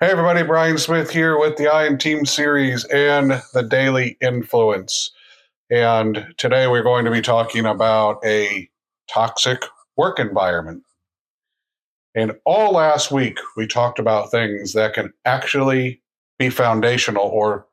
Hey, 0.00 0.10
everybody, 0.10 0.42
Brian 0.42 0.76
Smith 0.76 1.08
here 1.08 1.38
with 1.38 1.56
the 1.56 1.68
Iron 1.68 1.98
Team 1.98 2.26
series 2.26 2.84
and 2.86 3.40
the 3.52 3.62
Daily 3.62 4.16
Influence. 4.20 5.12
And 5.70 6.34
today 6.36 6.66
we're 6.66 6.82
going 6.82 7.04
to 7.04 7.12
be 7.12 7.22
talking 7.22 7.64
about 7.64 8.18
a 8.24 8.68
toxic 9.08 9.62
work 9.96 10.18
environment. 10.18 10.82
And 12.12 12.32
all 12.44 12.72
last 12.72 13.12
week, 13.12 13.38
we 13.56 13.68
talked 13.68 14.00
about 14.00 14.32
things 14.32 14.72
that 14.72 14.94
can 14.94 15.12
actually 15.26 16.02
be 16.40 16.50
foundational 16.50 17.26
or 17.28 17.68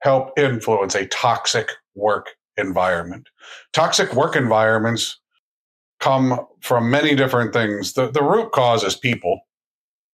help 0.00 0.30
influence 0.38 0.94
a 0.94 1.06
toxic 1.08 1.72
work 1.94 2.28
environment. 2.56 3.28
Toxic 3.74 4.14
work 4.14 4.34
environments 4.34 5.20
come 6.00 6.40
from 6.60 6.90
many 6.90 7.14
different 7.14 7.52
things. 7.52 7.92
The, 7.92 8.10
the 8.10 8.22
root 8.22 8.50
cause 8.52 8.82
is 8.82 8.96
people. 8.96 9.40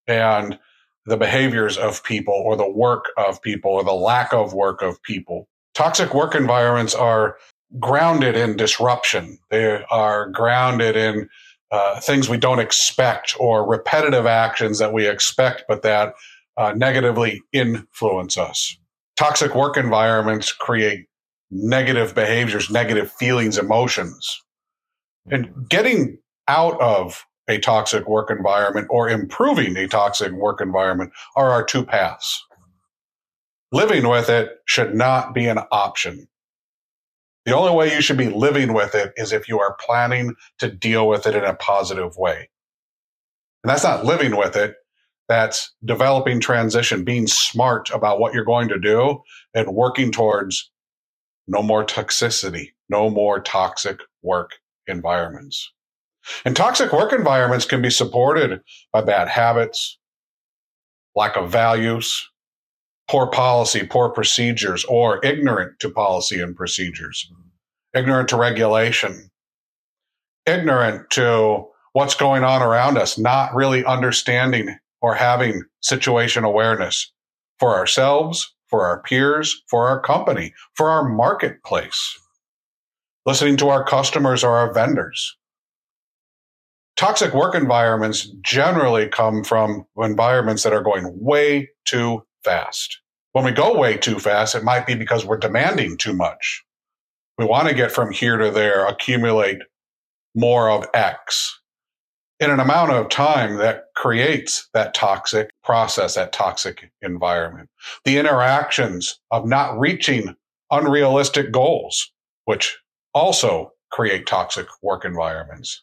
And 0.09 0.59
the 1.07 1.17
behaviors 1.17 1.79
of 1.79 2.05
people 2.05 2.35
or 2.35 2.57
the 2.57 2.69
work 2.69 3.07
of 3.17 3.41
people 3.43 3.73
or 3.73 3.85
the 3.85 3.93
lack 3.93 4.33
of 4.33 4.53
work 4.55 4.83
of 4.83 5.03
people. 5.03 5.49
Toxic 5.75 6.15
work 6.15 6.35
environments 6.35 6.95
are 6.95 7.37
grounded 7.79 8.37
in 8.37 8.57
disruption. 8.57 9.39
They 9.51 9.83
are 9.91 10.29
grounded 10.29 10.97
in 10.97 11.29
uh, 11.71 12.01
things 12.01 12.29
we 12.29 12.37
don't 12.37 12.59
expect 12.59 13.37
or 13.39 13.69
repetitive 13.69 14.27
actions 14.27 14.79
that 14.79 14.93
we 14.93 15.07
expect, 15.07 15.65
but 15.69 15.83
that 15.83 16.15
uh, 16.57 16.73
negatively 16.73 17.43
influence 17.53 18.37
us. 18.37 18.77
Toxic 19.17 19.55
work 19.55 19.77
environments 19.77 20.53
create 20.53 21.07
negative 21.51 22.15
behaviors, 22.15 22.71
negative 22.71 23.11
feelings, 23.13 23.59
emotions. 23.59 24.43
And 25.31 25.69
getting 25.69 26.19
out 26.49 26.81
of 26.81 27.25
a 27.51 27.59
toxic 27.59 28.09
work 28.09 28.31
environment 28.31 28.87
or 28.91 29.11
improving 29.11 29.77
a 29.77 29.89
toxic 29.89 30.33
work 30.33 30.61
environment 30.61 31.13
are 31.35 31.51
our 31.51 31.65
two 31.65 31.85
paths. 31.85 32.47
Living 33.73 34.09
with 34.09 34.29
it 34.29 34.59
should 34.67 34.95
not 34.95 35.35
be 35.35 35.47
an 35.47 35.59
option. 35.73 36.29
The 37.47 37.57
only 37.57 37.75
way 37.75 37.93
you 37.93 38.01
should 38.01 38.17
be 38.17 38.29
living 38.29 38.73
with 38.73 38.95
it 38.95 39.13
is 39.17 39.33
if 39.33 39.49
you 39.49 39.59
are 39.59 39.77
planning 39.81 40.37
to 40.59 40.71
deal 40.71 41.09
with 41.09 41.27
it 41.27 41.35
in 41.35 41.45
a 41.45 41.55
positive 41.55 42.17
way. 42.17 42.49
And 43.65 43.71
that's 43.71 43.85
not 43.85 44.05
living 44.05 44.37
with 44.37 44.57
it. 44.57 44.77
That's 45.29 45.73
developing 45.85 46.41
transition, 46.41 47.05
being 47.05 47.27
smart 47.27 47.91
about 47.91 48.21
what 48.21 48.33
you're 48.33 48.45
going 48.45 48.69
to 48.69 48.79
do 48.79 49.23
and 49.55 49.75
working 49.75 50.13
towards 50.13 50.71
no 51.49 51.63
more 51.63 51.85
toxicity, 51.85 52.69
no 52.89 53.11
more 53.11 53.41
toxic 53.41 54.01
work 54.23 54.53
environments. 54.87 55.73
And 56.45 56.55
toxic 56.55 56.93
work 56.93 57.13
environments 57.13 57.65
can 57.65 57.83
be 57.83 57.91
supported 57.91 58.61
by 58.93 59.03
bad 59.03 59.29
habits, 59.29 59.99
lack 61.15 61.37
of 61.37 61.51
values, 61.51 62.29
poor 63.09 63.27
policy, 63.27 63.87
poor 63.87 64.11
procedures, 64.11 64.85
or 64.85 65.25
ignorant 65.25 65.81
to 65.81 65.91
policy 65.91 66.41
and 66.41 66.55
procedures, 66.57 67.31
ignorant 67.95 68.29
to 68.29 68.37
regulation, 68.37 69.31
ignorant 70.47 71.11
to 71.11 71.67
what's 71.93 72.15
going 72.15 72.45
on 72.45 72.63
around 72.63 72.97
us, 72.97 73.19
not 73.19 73.55
really 73.55 73.85
understanding 73.85 74.77
or 75.03 75.15
having 75.15 75.65
situation 75.81 76.45
awareness 76.45 77.13
for 77.59 77.75
ourselves, 77.77 78.55
for 78.69 78.87
our 78.87 79.03
peers, 79.03 79.63
for 79.69 79.89
our 79.89 80.01
company, 80.01 80.55
for 80.75 80.91
our 80.91 81.09
marketplace, 81.09 82.19
listening 83.27 83.57
to 83.57 83.69
our 83.69 83.83
customers 83.83 84.45
or 84.45 84.57
our 84.57 84.73
vendors 84.73 85.37
toxic 87.01 87.33
work 87.33 87.55
environments 87.55 88.29
generally 88.43 89.09
come 89.09 89.43
from 89.43 89.87
environments 89.97 90.65
that 90.65 90.75
are 90.75 90.83
going 90.83 91.07
way 91.19 91.67
too 91.87 92.23
fast. 92.45 93.01
When 93.33 93.43
we 93.43 93.53
go 93.53 93.79
way 93.79 93.97
too 93.97 94.19
fast, 94.19 94.55
it 94.55 94.65
might 94.65 94.87
be 94.87 94.95
because 94.95 95.25
we're 95.25 95.39
demanding 95.39 95.97
too 95.97 96.13
much. 96.13 96.63
We 97.39 97.47
want 97.47 97.69
to 97.69 97.75
get 97.75 97.91
from 97.91 98.13
here 98.13 98.37
to 98.37 98.51
there, 98.51 98.85
accumulate 98.87 99.61
more 100.35 100.71
of 100.71 100.85
X 100.93 101.59
in 102.39 102.51
an 102.51 102.61
amount 102.61 102.91
of 102.91 103.09
time 103.09 103.57
that 103.57 103.85
creates 103.97 104.69
that 104.75 104.93
toxic 104.93 105.49
process, 105.65 106.17
that 106.17 106.35
toxic 106.35 106.93
environment. 107.01 107.71
The 108.05 108.19
interactions 108.19 109.19
of 109.31 109.47
not 109.47 109.79
reaching 109.79 110.37
unrealistic 110.71 111.51
goals, 111.51 112.13
which 112.45 112.79
also 113.15 113.73
create 113.91 114.27
toxic 114.27 114.67
work 114.83 115.07
environments 115.07 115.83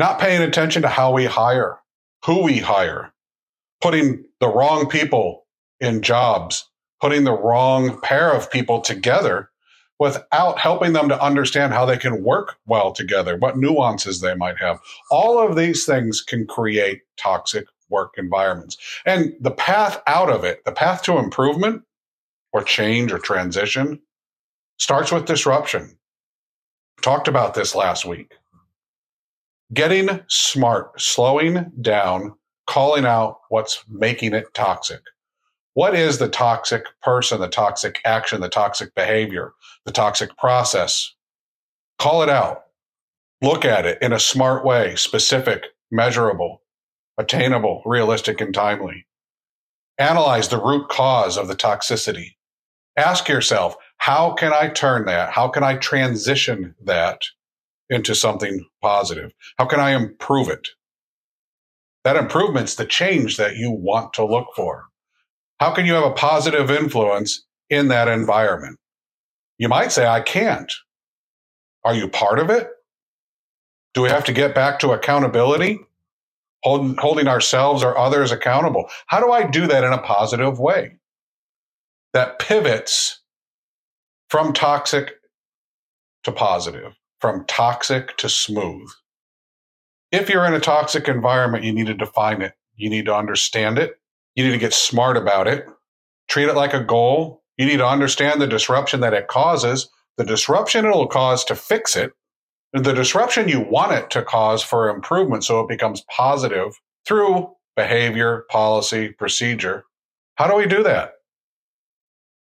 not 0.00 0.18
paying 0.18 0.40
attention 0.40 0.80
to 0.80 0.88
how 0.88 1.12
we 1.12 1.26
hire, 1.26 1.78
who 2.24 2.42
we 2.42 2.56
hire, 2.56 3.12
putting 3.82 4.24
the 4.40 4.48
wrong 4.48 4.88
people 4.88 5.46
in 5.78 6.00
jobs, 6.00 6.66
putting 7.02 7.24
the 7.24 7.38
wrong 7.38 8.00
pair 8.00 8.32
of 8.32 8.50
people 8.50 8.80
together 8.80 9.50
without 9.98 10.58
helping 10.58 10.94
them 10.94 11.10
to 11.10 11.22
understand 11.22 11.74
how 11.74 11.84
they 11.84 11.98
can 11.98 12.24
work 12.24 12.56
well 12.66 12.92
together, 12.92 13.36
what 13.36 13.58
nuances 13.58 14.22
they 14.22 14.34
might 14.34 14.56
have. 14.56 14.80
All 15.10 15.38
of 15.38 15.54
these 15.54 15.84
things 15.84 16.22
can 16.22 16.46
create 16.46 17.02
toxic 17.18 17.66
work 17.90 18.14
environments. 18.16 18.78
And 19.04 19.34
the 19.38 19.50
path 19.50 20.02
out 20.06 20.30
of 20.30 20.44
it, 20.44 20.64
the 20.64 20.72
path 20.72 21.02
to 21.02 21.18
improvement 21.18 21.82
or 22.54 22.62
change 22.62 23.12
or 23.12 23.18
transition 23.18 24.00
starts 24.78 25.12
with 25.12 25.26
disruption. 25.26 25.98
Talked 27.02 27.28
about 27.28 27.52
this 27.52 27.74
last 27.74 28.06
week 28.06 28.32
getting 29.72 30.20
smart, 30.28 31.00
slowing 31.00 31.70
down, 31.80 32.34
calling 32.66 33.04
out 33.04 33.40
what's 33.48 33.84
making 33.88 34.34
it 34.34 34.52
toxic. 34.54 35.00
What 35.74 35.94
is 35.94 36.18
the 36.18 36.28
toxic 36.28 36.84
person, 37.02 37.40
the 37.40 37.48
toxic 37.48 38.00
action, 38.04 38.40
the 38.40 38.48
toxic 38.48 38.94
behavior, 38.94 39.52
the 39.84 39.92
toxic 39.92 40.36
process? 40.36 41.14
Call 41.98 42.22
it 42.22 42.28
out. 42.28 42.64
Look 43.40 43.64
at 43.64 43.86
it 43.86 43.98
in 44.02 44.12
a 44.12 44.20
smart 44.20 44.64
way, 44.64 44.96
specific, 44.96 45.66
measurable, 45.90 46.62
attainable, 47.16 47.82
realistic, 47.86 48.40
and 48.40 48.52
timely. 48.52 49.06
Analyze 49.98 50.48
the 50.48 50.60
root 50.60 50.88
cause 50.88 51.36
of 51.38 51.46
the 51.48 51.54
toxicity. 51.56 52.36
Ask 52.96 53.28
yourself, 53.28 53.76
how 53.98 54.32
can 54.32 54.52
I 54.52 54.68
turn 54.68 55.06
that? 55.06 55.30
How 55.30 55.48
can 55.48 55.62
I 55.62 55.76
transition 55.76 56.74
that 56.84 57.22
into 57.90 58.14
something 58.14 58.64
positive? 58.80 59.32
How 59.58 59.66
can 59.66 59.80
I 59.80 59.90
improve 59.90 60.48
it? 60.48 60.68
That 62.04 62.16
improvement's 62.16 62.76
the 62.76 62.86
change 62.86 63.36
that 63.36 63.56
you 63.56 63.70
want 63.70 64.14
to 64.14 64.24
look 64.24 64.48
for. 64.56 64.86
How 65.58 65.74
can 65.74 65.84
you 65.84 65.92
have 65.92 66.04
a 66.04 66.12
positive 66.12 66.70
influence 66.70 67.44
in 67.68 67.88
that 67.88 68.08
environment? 68.08 68.78
You 69.58 69.68
might 69.68 69.92
say, 69.92 70.06
I 70.06 70.22
can't. 70.22 70.72
Are 71.84 71.94
you 71.94 72.08
part 72.08 72.38
of 72.38 72.48
it? 72.48 72.70
Do 73.92 74.02
we 74.02 74.08
have 74.08 74.24
to 74.24 74.32
get 74.32 74.54
back 74.54 74.78
to 74.78 74.92
accountability? 74.92 75.80
Hold, 76.62 76.98
holding 76.98 77.26
ourselves 77.26 77.82
or 77.82 77.98
others 77.98 78.32
accountable. 78.32 78.88
How 79.06 79.20
do 79.20 79.32
I 79.32 79.46
do 79.46 79.66
that 79.66 79.84
in 79.84 79.92
a 79.92 79.98
positive 79.98 80.58
way 80.58 80.96
that 82.12 82.38
pivots 82.38 83.20
from 84.28 84.52
toxic 84.52 85.12
to 86.24 86.32
positive? 86.32 86.92
From 87.20 87.44
toxic 87.46 88.16
to 88.18 88.28
smooth. 88.28 88.88
If 90.10 90.28
you're 90.28 90.46
in 90.46 90.54
a 90.54 90.60
toxic 90.60 91.06
environment, 91.08 91.64
you 91.64 91.72
need 91.72 91.86
to 91.86 91.94
define 91.94 92.42
it. 92.42 92.54
You 92.76 92.90
need 92.90 93.06
to 93.06 93.14
understand 93.14 93.78
it. 93.78 94.00
You 94.34 94.44
need 94.44 94.52
to 94.52 94.58
get 94.58 94.72
smart 94.72 95.16
about 95.16 95.46
it. 95.46 95.66
Treat 96.28 96.48
it 96.48 96.56
like 96.56 96.74
a 96.74 96.82
goal. 96.82 97.42
You 97.56 97.66
need 97.66 97.76
to 97.76 97.86
understand 97.86 98.40
the 98.40 98.46
disruption 98.46 99.00
that 99.00 99.14
it 99.14 99.28
causes, 99.28 99.90
the 100.16 100.24
disruption 100.24 100.86
it'll 100.86 101.06
cause 101.06 101.44
to 101.44 101.54
fix 101.54 101.94
it, 101.94 102.12
the 102.72 102.94
disruption 102.94 103.48
you 103.48 103.60
want 103.60 103.92
it 103.92 104.10
to 104.10 104.22
cause 104.22 104.62
for 104.62 104.88
improvement 104.88 105.44
so 105.44 105.60
it 105.60 105.68
becomes 105.68 106.04
positive 106.10 106.80
through 107.06 107.50
behavior, 107.76 108.46
policy, 108.50 109.10
procedure. 109.10 109.84
How 110.36 110.48
do 110.48 110.56
we 110.56 110.66
do 110.66 110.82
that? 110.84 111.12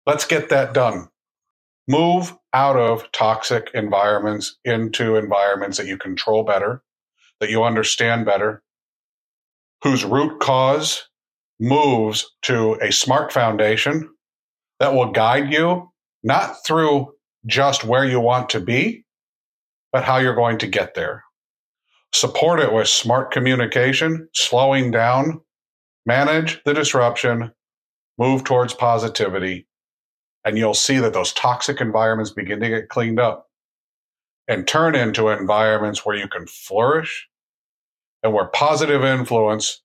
Let's 0.05 0.25
get 0.25 0.49
that 0.49 0.73
done 0.73 1.09
move 1.89 2.37
out 2.53 2.75
of 2.75 3.11
toxic 3.11 3.69
environments 3.73 4.57
into 4.65 5.15
environments 5.15 5.77
that 5.77 5.87
you 5.87 5.97
control 5.97 6.43
better, 6.43 6.83
that 7.39 7.49
you 7.49 7.63
understand 7.63 8.25
better, 8.25 8.63
whose 9.83 10.03
root 10.03 10.39
cause 10.39 11.07
moves 11.59 12.35
to 12.41 12.73
a 12.81 12.91
smart 12.91 13.31
foundation 13.31 14.09
that 14.79 14.93
will 14.93 15.11
guide 15.11 15.51
you 15.51 15.91
not 16.23 16.55
through 16.65 17.13
just 17.45 17.83
where 17.83 18.05
you 18.05 18.19
want 18.19 18.49
to 18.49 18.59
be, 18.59 19.05
but 19.91 20.03
how 20.03 20.17
you're 20.17 20.35
going 20.35 20.57
to 20.57 20.67
get 20.67 20.93
there. 20.93 21.23
Support 22.13 22.59
it 22.59 22.73
with 22.73 22.87
smart 22.87 23.31
communication, 23.31 24.27
slowing 24.33 24.91
down, 24.91 25.41
manage 26.05 26.61
the 26.63 26.73
disruption, 26.73 27.51
move 28.17 28.43
towards 28.43 28.73
positivity, 28.73 29.67
and 30.45 30.57
you'll 30.57 30.73
see 30.73 30.99
that 30.99 31.13
those 31.13 31.33
toxic 31.33 31.81
environments 31.81 32.31
begin 32.31 32.59
to 32.59 32.69
get 32.69 32.89
cleaned 32.89 33.19
up 33.19 33.49
and 34.47 34.67
turn 34.67 34.95
into 34.95 35.29
environments 35.29 36.05
where 36.05 36.15
you 36.15 36.27
can 36.27 36.47
flourish 36.47 37.27
and 38.23 38.33
where 38.33 38.45
positive 38.45 39.03
influence 39.03 39.81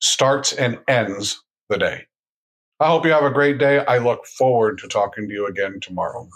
starts 0.00 0.52
and 0.52 0.78
ends 0.88 1.42
the 1.68 1.78
day. 1.78 2.06
I 2.78 2.86
hope 2.86 3.04
you 3.04 3.12
have 3.12 3.24
a 3.24 3.30
great 3.30 3.58
day. 3.58 3.84
I 3.84 3.98
look 3.98 4.26
forward 4.26 4.78
to 4.78 4.88
talking 4.88 5.28
to 5.28 5.34
you 5.34 5.46
again 5.46 5.80
tomorrow. 5.80 6.28